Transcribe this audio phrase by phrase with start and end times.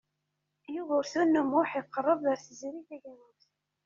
[0.73, 3.41] Yugurten U Muḥ iqerreb ar Tiziri Tagawawt.